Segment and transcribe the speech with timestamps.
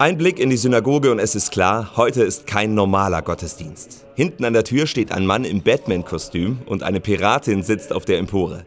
[0.00, 4.06] Ein Blick in die Synagoge und es ist klar, heute ist kein normaler Gottesdienst.
[4.14, 8.18] Hinten an der Tür steht ein Mann im Batman-Kostüm und eine Piratin sitzt auf der
[8.18, 8.64] Empore.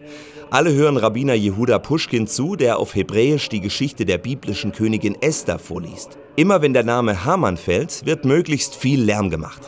[0.49, 5.57] Alle hören Rabbiner Jehuda Puschkin zu, der auf Hebräisch die Geschichte der biblischen Königin Esther
[5.57, 6.17] vorliest.
[6.35, 9.61] Immer wenn der Name Haman fällt, wird möglichst viel Lärm gemacht.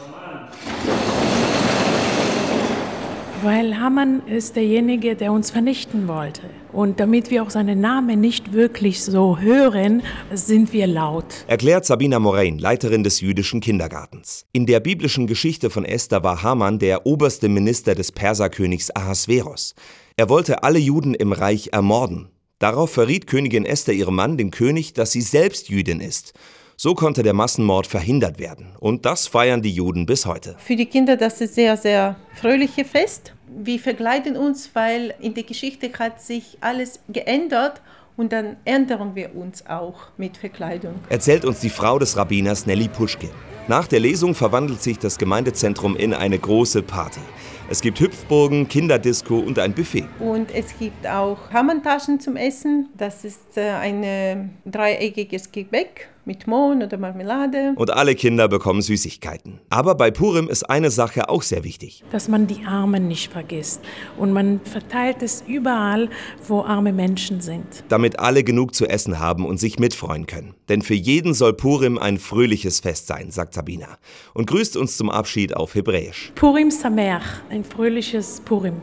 [3.43, 6.43] Weil Haman ist derjenige, der uns vernichten wollte.
[6.71, 10.01] Und damit wir auch seinen Namen nicht wirklich so hören,
[10.33, 11.25] sind wir laut.
[11.47, 14.45] Erklärt Sabina Morain, Leiterin des jüdischen Kindergartens.
[14.53, 19.75] In der biblischen Geschichte von Esther war Haman der oberste Minister des Perserkönigs Ahasveros.
[20.15, 22.29] Er wollte alle Juden im Reich ermorden.
[22.59, 26.31] Darauf verriet Königin Esther ihrem Mann, dem König, dass sie selbst Jüdin ist.
[26.75, 28.75] So konnte der Massenmord verhindert werden.
[28.79, 30.55] Und das feiern die Juden bis heute.
[30.57, 33.33] Für die Kinder das ist sehr, sehr fröhliche Fest.
[33.47, 37.81] Wir verkleiden uns, weil in der Geschichte hat sich alles geändert
[38.17, 40.95] und dann ändern wir uns auch mit Verkleidung.
[41.09, 43.29] Erzählt uns die Frau des Rabbiners Nelly Puschkin.
[43.67, 47.21] Nach der Lesung verwandelt sich das Gemeindezentrum in eine große Party.
[47.69, 50.05] Es gibt Hüpfburgen, Kinderdisco und ein Buffet.
[50.19, 52.89] Und es gibt auch Hammertaschen zum Essen.
[52.97, 57.73] Das ist äh, ein dreieckiges Gebäck mit Mohn oder Marmelade.
[57.75, 59.59] Und alle Kinder bekommen Süßigkeiten.
[59.69, 62.03] Aber bei Purim ist eine Sache auch sehr wichtig.
[62.11, 63.81] Dass man die Armen nicht vergisst.
[64.17, 66.09] Und man verteilt es überall,
[66.47, 67.83] wo arme Menschen sind.
[67.89, 70.53] Damit alle genug zu essen haben und sich mitfreuen können.
[70.69, 73.97] Denn für jeden soll Purim ein fröhliches Fest sein, sagt Sabina.
[74.33, 76.31] Und grüßt uns zum Abschied auf Hebräisch.
[76.35, 78.81] Purim Sameach, ein fröhliches Purim.